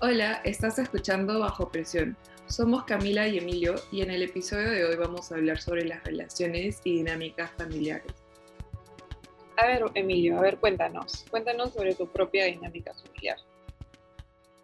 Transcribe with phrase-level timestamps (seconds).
[0.00, 2.16] Hola, estás escuchando Bajo Presión.
[2.46, 6.04] Somos Camila y Emilio y en el episodio de hoy vamos a hablar sobre las
[6.04, 8.12] relaciones y dinámicas familiares.
[9.56, 11.24] A ver, Emilio, a ver, cuéntanos.
[11.28, 13.38] Cuéntanos sobre tu propia dinámica familiar.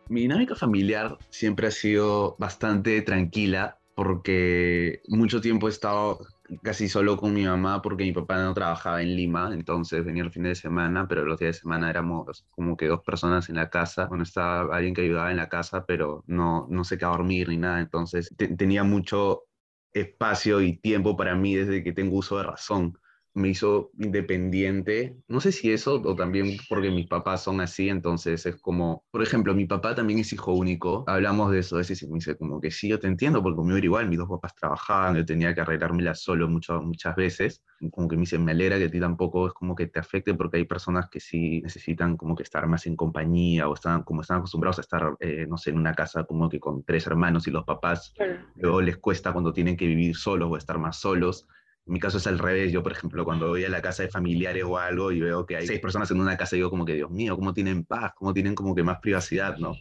[0.09, 6.19] Mi dinámica familiar siempre ha sido bastante tranquila porque mucho tiempo he estado
[6.63, 10.33] casi solo con mi mamá porque mi papá no trabajaba en Lima, entonces venía el
[10.33, 13.71] fin de semana, pero los días de semana éramos como que dos personas en la
[13.71, 17.19] casa, bueno, estaba alguien que ayudaba en la casa, pero no, no se quedaba a
[17.19, 19.45] dormir ni nada, entonces tenía mucho
[19.93, 22.99] espacio y tiempo para mí desde que tengo uso de razón
[23.35, 25.17] me hizo independiente.
[25.27, 29.23] No sé si eso o también porque mis papás son así, entonces es como, por
[29.23, 31.05] ejemplo, mi papá también es hijo único.
[31.09, 33.77] Hablamos de eso, a veces me dice como que sí, yo te entiendo, porque conmigo
[33.77, 37.63] era igual, mis dos papás trabajaban, yo tenía que arreglármela solo mucho, muchas veces.
[37.91, 40.35] Como que me dice, me alegra que a ti tampoco es como que te afecte,
[40.35, 44.21] porque hay personas que sí necesitan como que estar más en compañía o están como
[44.23, 47.49] están acostumbrados a estar, eh, no sé, en una casa como que con tres hermanos
[47.49, 48.15] y los papás
[48.57, 51.49] luego les cuesta cuando tienen que vivir solos o estar más solos
[51.87, 52.73] mi caso es al revés.
[52.73, 55.57] Yo, por ejemplo, cuando voy a la casa de familiares o algo y veo que
[55.57, 58.13] hay seis personas en una casa, digo como que, Dios mío, ¿cómo tienen paz?
[58.17, 59.59] ¿Cómo tienen como que más privacidad?
[59.59, 59.75] ¿no?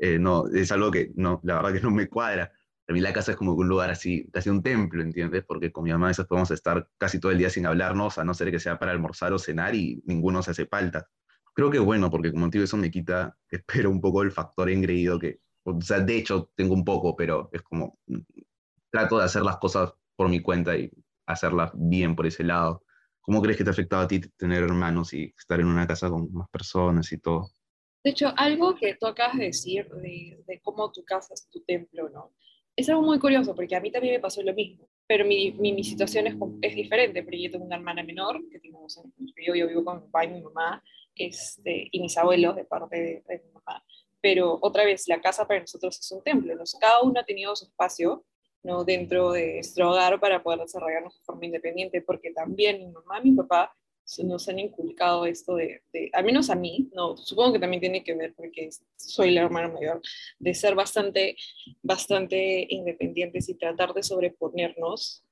[0.00, 2.52] Eh, no, es algo que, no, la verdad que no me cuadra.
[2.84, 5.44] Para mí la casa es como un lugar así, casi un templo, ¿entiendes?
[5.46, 8.24] Porque con mi mamá a veces podemos estar casi todo el día sin hablarnos, a
[8.24, 11.08] no ser que sea para almorzar o cenar y ninguno se hace falta.
[11.54, 15.18] Creo que bueno, porque como digo, eso me quita, espero, un poco el factor engreído
[15.18, 17.98] que, o sea, de hecho tengo un poco, pero es como,
[18.90, 20.90] trato de hacer las cosas por mi cuenta y
[21.26, 22.84] hacerla bien por ese lado.
[23.20, 26.08] ¿Cómo crees que te ha afectado a ti tener hermanos y estar en una casa
[26.08, 27.50] con más personas y todo?
[28.04, 31.62] De hecho, algo que tú acabas de decir de, de cómo tu casa es tu
[31.62, 32.32] templo, ¿no?
[32.74, 35.72] Es algo muy curioso porque a mí también me pasó lo mismo, pero mi, mi,
[35.72, 39.12] mi situación es, es, diferente, porque yo tengo una hermana menor, que tengo dos años,
[39.46, 40.82] yo, yo vivo con mi papá y mi mamá,
[41.14, 43.84] este, y mis abuelos de parte de, de mi mamá.
[44.20, 46.64] Pero otra vez, la casa para nosotros es un templo, ¿no?
[46.80, 48.24] cada uno ha tenido su espacio,
[48.62, 48.84] ¿no?
[48.84, 53.32] dentro de nuestro hogar para poder desarrollarnos de forma independiente, porque también mi mamá mi
[53.32, 53.74] papá
[54.24, 58.14] nos han inculcado esto de, al menos a mí, no, supongo que también tiene que
[58.14, 60.00] ver porque soy la hermana mayor,
[60.38, 61.36] de ser bastante,
[61.82, 65.24] bastante independientes y tratar de sobreponernos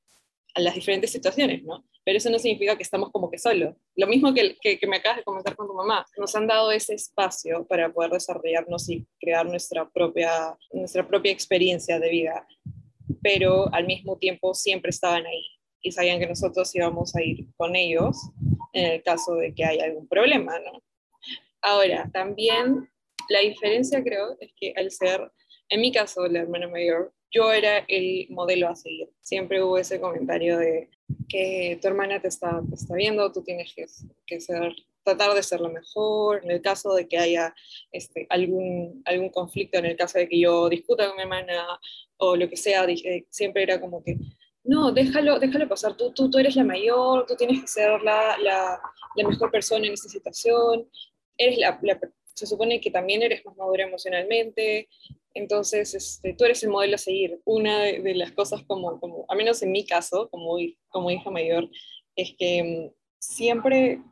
[0.54, 1.84] a las diferentes situaciones, ¿no?
[2.04, 3.76] Pero eso no significa que estamos como que solos.
[3.94, 6.72] Lo mismo que, que, que, me acabas de comentar con tu mamá, nos han dado
[6.72, 12.46] ese espacio para poder desarrollarnos y crear nuestra propia, nuestra propia experiencia de vida
[13.22, 15.44] pero al mismo tiempo siempre estaban ahí
[15.82, 18.16] y sabían que nosotros íbamos a ir con ellos
[18.72, 20.82] en el caso de que haya algún problema, ¿no?
[21.62, 22.88] Ahora, también
[23.28, 25.30] la diferencia creo es que al ser,
[25.68, 29.08] en mi caso, la hermana mayor, yo era el modelo a seguir.
[29.20, 30.88] Siempre hubo ese comentario de
[31.28, 33.86] que tu hermana te está, te está viendo, tú tienes que,
[34.26, 37.54] que ser tratar de ser lo mejor, en el caso de que haya
[37.92, 41.78] este, algún, algún conflicto, en el caso de que yo discuta con mi hermana
[42.18, 42.86] o lo que sea,
[43.30, 44.16] siempre era como que,
[44.64, 48.36] no, déjalo, déjalo pasar, tú, tú, tú eres la mayor, tú tienes que ser la,
[48.38, 48.80] la,
[49.16, 50.88] mejor persona en esta situación,
[51.36, 51.80] eres la,
[52.34, 54.88] se supone que también eres más madura emocionalmente,
[55.32, 57.40] entonces este, tú eres el modelo a seguir.
[57.44, 60.56] Una de, de, las cosas como, como, al menos en mi caso, como,
[60.88, 61.68] como hija mayor,
[62.16, 64.02] es que mm, siempre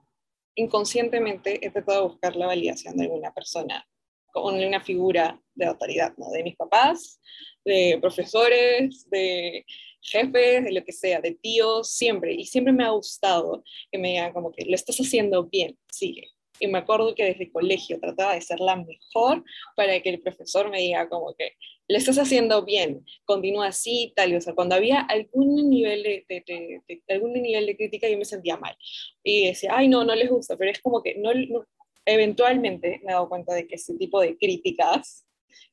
[0.58, 3.86] inconscientemente he tratado de buscar la validación de alguna persona,
[4.32, 7.20] con una figura de autoridad, de mis papás,
[7.64, 9.64] de profesores, de
[10.00, 12.34] jefes, de lo que sea, de tíos, siempre.
[12.34, 16.28] Y siempre me ha gustado que me digan como que lo estás haciendo bien, sigue.
[16.60, 19.44] Y me acuerdo que desde el colegio trataba de ser la mejor
[19.76, 21.52] para que el profesor me diga como que
[21.88, 24.34] lo estás haciendo bien, continúa así, tal.
[24.36, 28.18] O sea, cuando había algún nivel de, de, de, de, algún nivel de crítica yo
[28.18, 28.76] me sentía mal.
[29.22, 31.66] Y decía, ay, no, no les gusta, pero es como que no, no
[32.04, 35.26] eventualmente me he dado cuenta de que ese tipo de críticas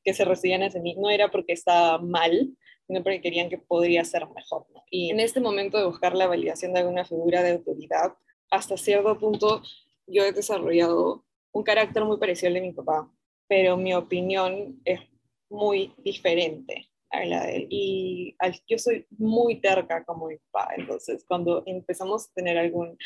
[0.04, 4.04] que se recibían hacia mí no era porque estaba mal, sino porque querían que podría
[4.04, 4.66] ser mejor.
[4.74, 4.84] ¿no?
[4.90, 8.14] Y en este momento de buscar la validación de alguna figura de autoridad,
[8.50, 9.62] hasta cierto punto
[10.06, 13.10] yo he desarrollado un carácter muy parecido al de mi papá,
[13.48, 15.00] pero mi opinión es
[15.48, 17.66] muy diferente a la de él.
[17.70, 18.36] Y
[18.68, 22.96] yo soy muy terca como mi papá, entonces cuando empezamos a tener algún,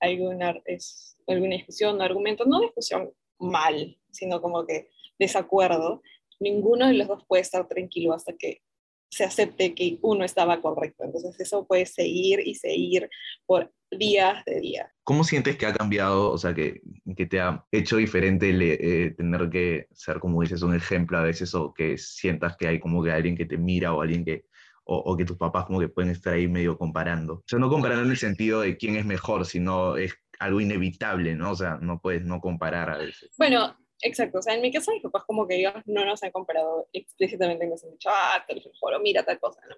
[0.00, 4.88] alguna, es, alguna discusión, argumento, no discusión mal, sino como que
[5.18, 6.02] desacuerdo,
[6.40, 8.62] ninguno de los dos puede estar tranquilo hasta que
[9.10, 11.04] se acepte que uno estaba correcto.
[11.04, 13.08] Entonces eso puede seguir y seguir
[13.46, 14.92] por días de día.
[15.04, 16.82] ¿Cómo sientes que ha cambiado, o sea, que,
[17.16, 21.22] que te ha hecho diferente el, eh, tener que ser, como dices, un ejemplo a
[21.22, 24.44] veces o que sientas que hay como que alguien que te mira o alguien que,
[24.84, 27.34] o, o, que tus papás como que pueden estar ahí medio comparando?
[27.34, 31.34] O sea, no comparando en el sentido de quién es mejor, sino es algo inevitable,
[31.34, 31.52] ¿no?
[31.52, 33.30] O sea, no puedes no comparar a veces.
[33.38, 36.30] Bueno, Exacto, o sea, en mi casa mis papás como que ellos no nos han
[36.30, 39.76] comparado explícitamente, nos han dicho, ah, te lo mira tal cosa, ¿no?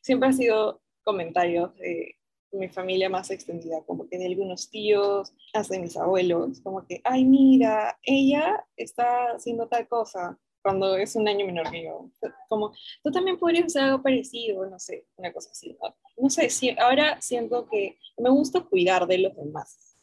[0.00, 2.16] Siempre ha sido comentarios de
[2.52, 7.24] mi familia más extendida, como que de algunos tíos, hasta mis abuelos, como que, ay,
[7.24, 12.10] mira, ella está haciendo tal cosa cuando es un año menor que yo.
[12.48, 12.72] Como,
[13.02, 15.76] tú también podrías hacer algo parecido, no sé, una cosa así.
[15.80, 19.97] No, no sé, si, ahora siento que me gusta cuidar de los demás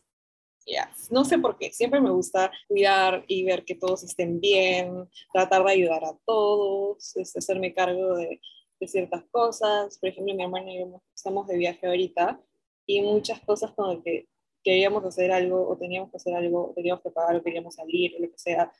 [1.11, 5.63] no sé por qué, siempre me gusta cuidar y ver que todos estén bien, tratar
[5.63, 8.39] de ayudar a todos, este, hacerme cargo de,
[8.79, 9.97] de, ciertas cosas.
[9.99, 12.41] Por ejemplo, mi hermana y yo estamos de viaje ahorita
[12.85, 14.27] y muchas cosas con que
[14.63, 18.15] queríamos hacer algo o teníamos que hacer algo, o teníamos que pagar o queríamos salir
[18.15, 18.71] o lo que sea,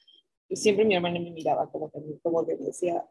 [0.49, 3.05] siempre mi hermana me miraba como que, como que me decía,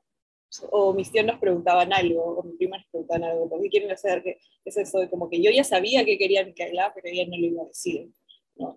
[0.70, 4.22] o mis tíos nos preguntaban algo, o mis primas nos preguntaban algo, ¿qué quieren hacer?
[4.22, 4.98] ¿Qué es eso?
[5.10, 7.66] Como que yo ya sabía que querían que haga, pero ella no lo iba a
[7.66, 8.10] decir.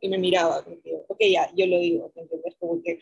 [0.01, 0.77] Y me miraba, como
[1.07, 2.55] ok, ya, yo lo digo, ¿me entiendes?
[2.59, 2.99] Como que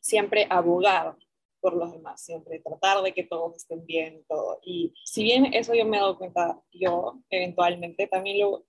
[0.00, 1.16] siempre abogar
[1.60, 4.60] por los demás, siempre tratar de que todos estén bien, todo.
[4.62, 8.64] Y si bien eso yo me he dado cuenta, yo eventualmente también lo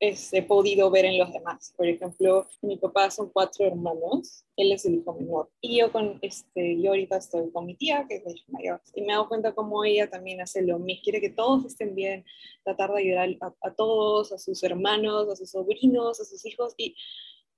[0.00, 1.72] he podido ver en los demás.
[1.76, 5.50] Por ejemplo, mi papá son cuatro hermanos, él es el hijo menor.
[5.60, 9.02] Y yo, con, este, yo ahorita estoy con mi tía, que es la mayor, y
[9.02, 12.24] me he dado cuenta cómo ella también hace lo mismo, quiere que todos estén bien,
[12.62, 13.28] tratar de ayudar
[13.60, 16.94] a, todos, a sus hermanos, a sus sobrinos, a sus hijos, y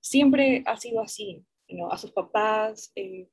[0.00, 1.90] siempre ha sido así, ¿no?
[1.90, 3.28] a sus papás, eh,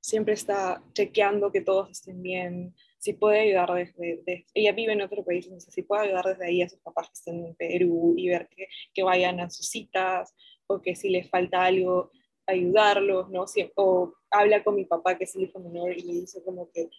[0.00, 5.24] siempre está chequeando que todos estén bien, si puede ayudar desde, ella vive en otro
[5.24, 8.28] país, entonces si puede ayudar desde ahí a sus papás que estén en Perú y
[8.28, 10.34] ver que, que vayan a sus citas
[10.66, 12.10] o que si les falta algo,
[12.46, 13.46] ayudarlos, ¿no?
[13.76, 16.90] o habla con mi papá que es el hijo menor y le dice como que,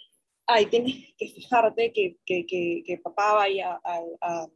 [0.47, 4.47] ay, tienes que fijarte que, que, que, papá vaya a, a,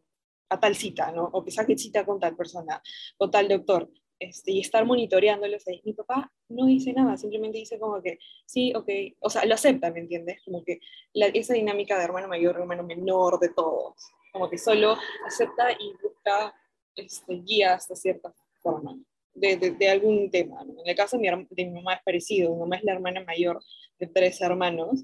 [0.50, 1.26] a, tal cita, ¿no?
[1.26, 2.82] O que saque cita con tal persona,
[3.18, 3.90] con tal doctor.
[4.20, 5.82] Este, y estar monitoreándolos ahí.
[5.84, 8.88] Mi papá no dice nada, simplemente dice como que, sí, ok,
[9.20, 10.42] o sea, lo acepta, ¿me entiendes?
[10.46, 10.80] Como que
[11.14, 13.96] la, esa dinámica de hermano mayor, hermano menor, de todos,
[14.32, 14.96] como que solo
[15.26, 16.56] acepta y busca
[16.96, 18.98] este, guía hasta cierta forma.
[19.34, 20.62] De, de, algún tema.
[20.62, 23.22] En el caso de mi, de mi mamá es parecido, mi mamá es la hermana
[23.22, 23.62] mayor
[24.00, 25.04] de tres hermanos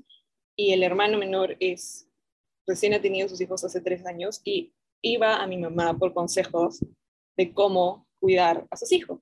[0.56, 2.08] y el hermano menor es,
[2.66, 4.72] recién ha tenido sus hijos hace tres años y
[5.02, 6.80] iba a mi mamá por consejos
[7.36, 9.20] de cómo cuidar a sus hijos.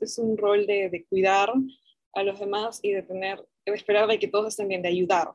[0.00, 1.50] Es un rol de, de cuidar
[2.12, 5.30] a los demás y de tener, de esperar de que todos estén bien, de ayudar.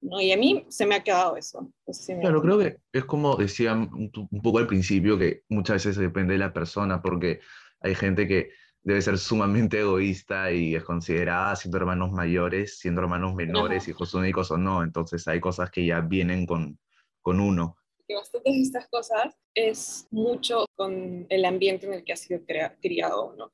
[0.00, 0.20] ¿no?
[0.20, 1.72] Y a mí se me ha quedado eso.
[2.20, 6.40] claro, creo que es como decían un poco al principio, que muchas veces depende de
[6.40, 7.40] la persona, porque
[7.80, 8.50] hay gente que
[8.82, 14.50] debe ser sumamente egoísta y es considerada siendo hermanos mayores, siendo hermanos menores, hijos únicos
[14.50, 14.82] o no.
[14.82, 16.78] Entonces hay cosas que ya vienen con,
[17.20, 17.77] con uno
[18.08, 22.40] que bastantes de estas cosas es mucho con el ambiente en el que ha sido
[22.80, 23.52] criado, ¿no?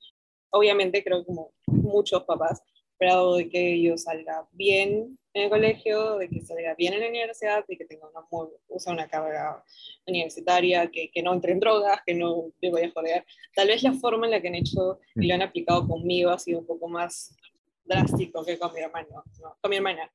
[0.51, 2.63] Obviamente creo como muchos papás,
[2.93, 7.09] esperado de que yo salga bien en el colegio, de que salga bien en la
[7.09, 8.25] universidad, de que tenga una,
[8.69, 9.65] usa una carrera
[10.07, 13.27] universitaria, que, que, no entre en drogas, que no me vaya a joder.
[13.53, 16.39] Tal vez la forma en la que han hecho y lo han aplicado conmigo ha
[16.39, 17.37] sido un poco más
[17.85, 19.57] drástico que con mi hermano, ¿no?
[19.61, 20.09] con mi hermana,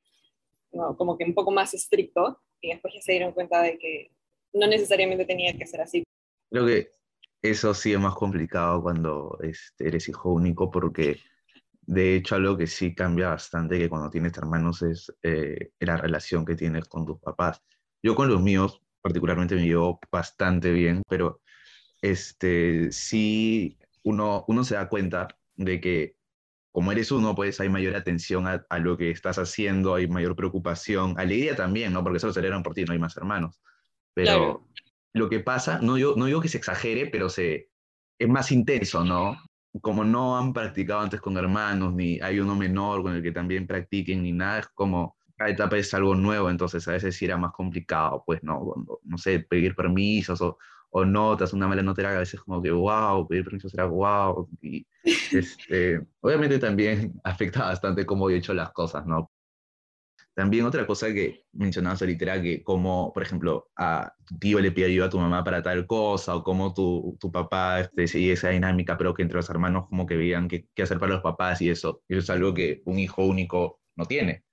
[0.72, 0.96] ¿no?
[0.96, 4.12] como que un poco más estricto, y después ya se dieron cuenta de que
[4.54, 6.04] no necesariamente tenía que ser así.
[6.50, 6.92] Creo que
[7.42, 11.20] eso sí es más complicado cuando este, eres hijo único porque
[11.82, 16.46] de hecho algo que sí cambia bastante que cuando tienes hermanos es eh, la relación
[16.46, 17.62] que tienes con tus papás.
[18.04, 21.42] Yo con los míos particularmente me llevo bastante bien, pero
[22.02, 26.20] este, sí uno, uno se da cuenta de que
[26.72, 31.16] como eres uno, pues hay mayor atención a, lo que estás haciendo, hay mayor preocupación,
[31.20, 32.04] alegría también, ¿no?
[32.04, 33.60] Porque solo se alegran por ti, no hay más hermanos.
[34.14, 34.68] Pero
[35.14, 37.70] lo que pasa, no digo, no digo que se exagere, pero se,
[38.18, 39.38] es más intenso, ¿no?
[39.82, 43.68] Como no han practicado antes con hermanos, ni hay uno menor con el que también
[43.68, 47.38] practiquen, ni nada, es como cada etapa es algo nuevo, entonces a veces sí era
[47.38, 48.74] más complicado, pues, ¿no?
[49.04, 50.58] no sé, pedir permisos o,
[50.90, 54.50] o notas, una mala nota era a veces como que, wow, pedir permisos era wow.
[54.62, 54.86] Y
[55.32, 59.32] este, obviamente también afecta bastante cómo he hecho las cosas, ¿no?
[60.40, 64.72] También otra cosa que mencionabas ahorita era que como, por ejemplo, a tu tío le
[64.72, 68.32] pide ayuda a tu mamá para tal cosa, o como tu, tu papá este, sigue
[68.32, 71.62] esa dinámica, pero que entre los hermanos como que veían qué, hacer para los papás
[71.62, 72.04] y eso.
[72.08, 74.46] Eso es algo que un hijo único no tiene.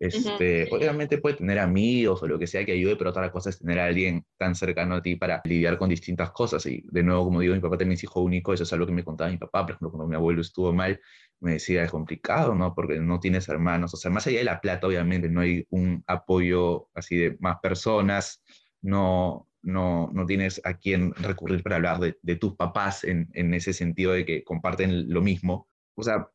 [0.00, 3.58] Este, Obviamente puede tener amigos o lo que sea que ayude, pero otra cosa es
[3.58, 6.64] tener a alguien tan cercano a ti para lidiar con distintas cosas.
[6.64, 8.92] Y de nuevo, como digo, mi papá también es hijo único, eso es algo que
[8.92, 10.98] me contaba mi papá, por ejemplo, cuando mi abuelo estuvo mal,
[11.40, 12.74] me decía, es complicado, ¿no?
[12.74, 16.02] Porque no tienes hermanos, o sea, más allá de la plata, obviamente, no hay un
[16.06, 18.42] apoyo así de más personas,
[18.80, 23.52] no, no, no tienes a quién recurrir para hablar de, de tus papás en, en
[23.52, 25.69] ese sentido de que comparten lo mismo
[26.00, 26.28] o sea,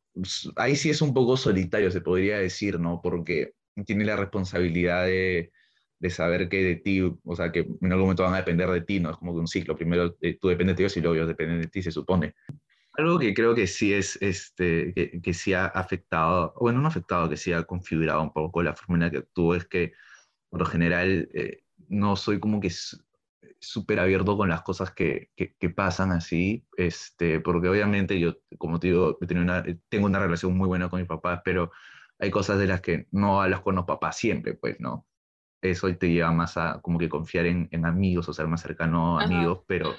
[0.56, 3.00] ahí sí es un poco solitario, se podría decir, ¿no?
[3.02, 3.52] Porque
[3.84, 5.52] tiene la responsabilidad de,
[5.98, 8.80] de saber que de ti, o sea, que en algún momento van a depender de
[8.82, 9.10] ti, ¿no?
[9.10, 9.76] Es como que un ciclo.
[9.76, 12.34] Primero eh, tú dependes de ellos y luego ellos dependen de ti, se supone.
[12.92, 17.28] Algo que creo que sí es, este, que, que sí ha afectado, bueno, no afectado,
[17.28, 19.92] que sí ha configurado un poco la forma en la que actúo, es que
[20.48, 22.70] por lo general eh, no soy como que
[23.66, 28.88] súper abierto con las cosas que, que, pasan así, este, porque obviamente yo, como te
[28.88, 31.72] digo, una, tengo una relación muy buena con mis papás, pero
[32.18, 35.06] hay cosas de las que no hablas con los papás siempre, pues, ¿no?
[35.60, 39.18] Eso te lleva más a como que confiar en, en amigos o ser más cercano
[39.18, 39.94] a amigos, pero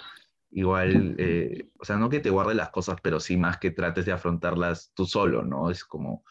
[0.52, 4.06] igual, eh, o sea, no que te guardes las cosas, pero sí más que trates
[4.06, 5.70] de afrontarlas tú solo, ¿no?
[5.70, 6.24] Es como,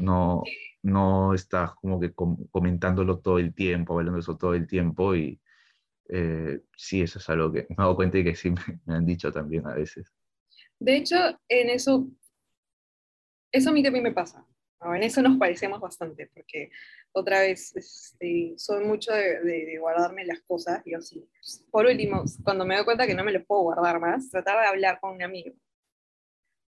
[0.00, 0.42] no,
[0.82, 5.40] no estás como que comentándolo todo el tiempo, hablando de eso todo el tiempo y
[6.08, 8.50] eh, sí, eso es algo que me he dado cuenta y que sí
[8.86, 10.12] me, han dicho también a veces.
[10.78, 11.16] De hecho,
[11.48, 12.08] en eso,
[13.52, 14.44] eso a mí también me pasa.
[14.80, 16.70] En eso nos parecemos bastante, porque
[17.10, 21.28] otra vez este, soy mucho de, guardarme las cosas, y así.
[21.70, 24.68] Por último, cuando me doy cuenta que no me lo puedo guardar más, trataba de
[24.68, 25.52] hablar con un amigo.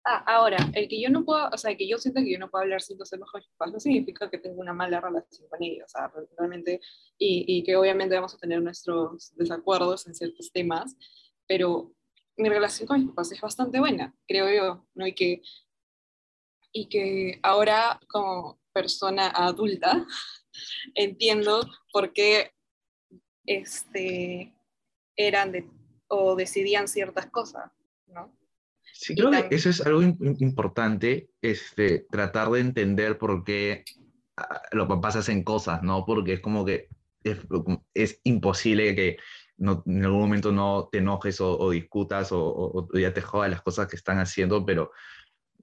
[0.05, 2.49] Ah, ahora, el que yo no puedo, o sea, que yo siento que yo no
[2.49, 5.85] puedo hablar sin ser mejores papás, no significa que tenga una mala relación con ellos,
[5.87, 6.79] o sea, realmente,
[7.17, 10.95] y, y que obviamente vamos a tener nuestros desacuerdos en ciertos temas,
[11.47, 11.93] pero
[12.37, 15.05] mi relación con mis papás es bastante buena, creo yo, ¿no?
[15.05, 15.41] Y que,
[16.71, 20.07] y que ahora como persona adulta
[20.95, 22.53] entiendo por qué
[23.45, 24.53] este,
[25.17, 25.69] eran de,
[26.07, 27.71] o decidían ciertas cosas,
[28.07, 28.38] ¿no?
[29.01, 33.85] Sí, creo que eso es algo importante, este, tratar de entender por qué
[34.35, 36.03] ah, los papás hacen cosas, ¿no?
[36.05, 36.89] Porque es como que
[37.23, 39.15] es, imposible que
[39.55, 43.61] no, en algún momento no te enojes o, discutas o, o, ya te jodas las
[43.61, 44.91] cosas que están haciendo, pero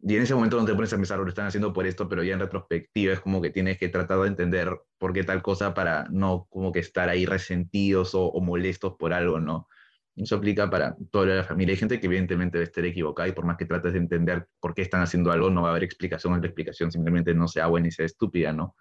[0.03, 2.23] y en ese momento no te pones a pensar, lo están haciendo por esto, pero
[2.23, 5.75] ya en retrospectiva es como que tienes que tratar de entender por qué tal cosa
[5.75, 9.69] para no como que estar ahí resentidos o, o molestos por algo, ¿no?
[10.17, 11.73] Eso aplica para toda la familia.
[11.73, 14.75] Hay gente que evidentemente debe estar equivocada y por más que trates de entender por
[14.75, 16.41] qué están haciendo algo, no va a haber explicación.
[16.41, 18.75] La explicación simplemente no sea buena y sea estúpida, ¿no?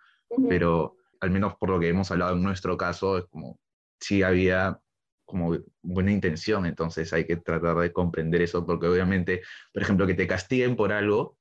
[0.48, 3.60] Pero al menos por lo que hemos hablado en nuestro caso, es como
[4.00, 4.80] si había
[5.26, 9.42] como buena intención, entonces hay que tratar de comprender eso, porque obviamente,
[9.74, 11.38] por ejemplo, que te castiguen por algo,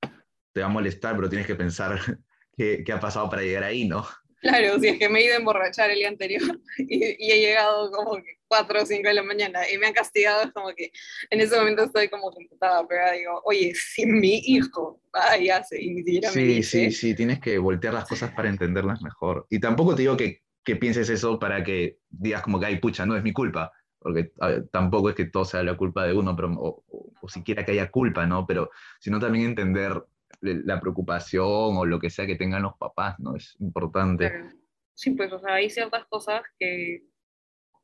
[0.52, 1.98] te va a molestar, pero tienes que pensar
[2.56, 4.04] qué, qué ha pasado para llegar ahí, ¿no?
[4.44, 6.42] Claro, si es que me he ido a emborrachar el día anterior
[6.78, 10.42] y, he llegado como que 4 o 5 de la mañana y me han castigado,
[10.42, 10.92] es como que
[11.30, 15.82] en ese momento estoy como computada, pero digo, oye, si mi hijo va y hace
[15.82, 16.90] y ni siquiera sí, me dice...
[16.90, 19.46] Sí, sí, tienes que voltear las cosas para entenderlas mejor.
[19.48, 23.06] Y tampoco te digo que, que pienses eso para que digas como que, ay, pucha,
[23.06, 24.30] no es mi culpa, porque
[24.70, 26.84] tampoco es que todo sea la culpa de uno, pero, o,
[27.22, 28.46] o, siquiera que haya culpa, ¿no?
[28.46, 28.70] Pero
[29.00, 30.04] sino también entender
[30.44, 33.36] la preocupación o lo que sea que tengan los papás, ¿no?
[33.36, 34.32] Es importante.
[34.94, 37.04] Sí, pues, o sea, hay ciertas cosas que,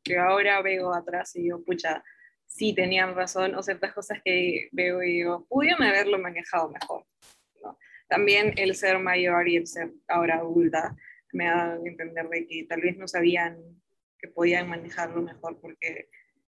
[0.05, 2.03] que ahora veo atrás y digo, pucha,
[2.47, 7.07] sí tenían razón, o ciertas cosas que veo y digo, pudieron haberlo manejado mejor.
[7.63, 7.79] ¿no?
[8.09, 10.97] También el ser mayor y el ser ahora adulta
[11.33, 13.59] me ha dado a entender de que tal vez no sabían
[14.19, 16.11] que podían manejarlo mejor porque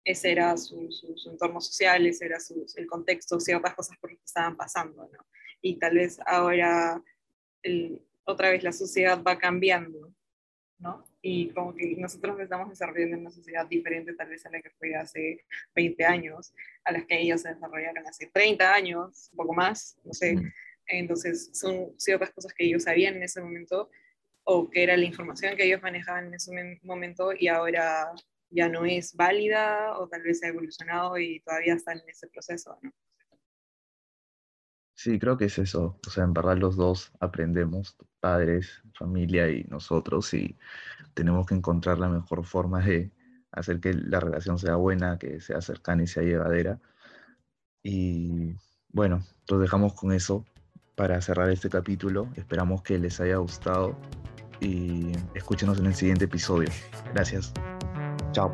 [0.03, 4.19] ese era su, su, entorno social, ese era su, el contexto, ciertas cosas por las
[4.19, 5.27] que estaban pasando, ¿no?
[5.61, 7.01] Y tal vez ahora
[8.23, 10.13] otra vez la sociedad va cambiando,
[10.79, 11.05] ¿no?
[11.21, 14.95] Y como que nosotros estamos desarrollando una sociedad diferente tal vez a la que fue
[14.95, 16.53] hace 20 años,
[16.83, 20.35] a las que ellos se desarrollaron hace 30 años, un poco más, no sé.
[20.87, 23.89] Entonces son ciertas cosas que ellos sabían en ese momento
[24.43, 28.11] o que era la información que ellos manejaban en ese momento y ahora
[28.49, 32.77] ya no es válida o tal vez ha evolucionado y todavía están en ese proceso,
[32.81, 32.91] ¿no?
[35.03, 35.97] Sí, creo que es eso.
[36.05, 40.55] O sea, en verdad los dos aprendemos, padres, familia y nosotros, y
[41.15, 43.09] tenemos que encontrar la mejor forma de
[43.51, 46.79] hacer que la relación sea buena, que sea cercana y sea llevadera.
[47.81, 48.53] Y
[48.89, 50.45] bueno, los dejamos con eso
[50.95, 52.29] para cerrar este capítulo.
[52.35, 53.97] Esperamos que les haya gustado
[54.59, 56.69] y escúchenos en el siguiente episodio.
[57.11, 57.51] Gracias.
[58.33, 58.53] Chao.